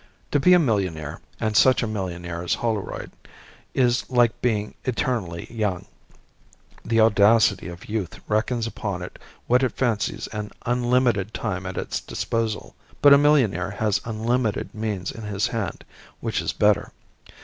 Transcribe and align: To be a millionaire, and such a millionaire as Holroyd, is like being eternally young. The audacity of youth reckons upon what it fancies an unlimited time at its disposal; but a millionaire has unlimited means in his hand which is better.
To 0.31 0.39
be 0.39 0.53
a 0.53 0.57
millionaire, 0.57 1.21
and 1.39 1.55
such 1.55 1.83
a 1.83 1.87
millionaire 1.87 2.41
as 2.41 2.55
Holroyd, 2.55 3.11
is 3.75 4.03
like 4.09 4.41
being 4.41 4.73
eternally 4.83 5.45
young. 5.53 5.85
The 6.83 6.99
audacity 6.99 7.67
of 7.67 7.85
youth 7.87 8.19
reckons 8.27 8.65
upon 8.65 9.07
what 9.45 9.61
it 9.61 9.73
fancies 9.77 10.25
an 10.33 10.49
unlimited 10.65 11.35
time 11.35 11.67
at 11.67 11.77
its 11.77 11.99
disposal; 11.99 12.73
but 13.03 13.13
a 13.13 13.17
millionaire 13.19 13.69
has 13.69 14.01
unlimited 14.03 14.73
means 14.73 15.11
in 15.11 15.21
his 15.21 15.45
hand 15.45 15.83
which 16.19 16.41
is 16.41 16.51
better. 16.51 16.91